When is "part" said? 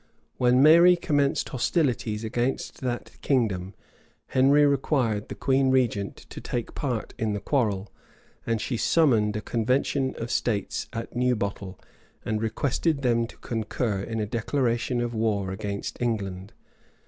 6.73-7.13